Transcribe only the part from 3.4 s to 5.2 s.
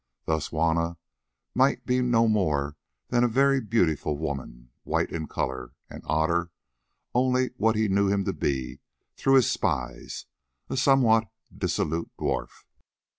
beautiful woman white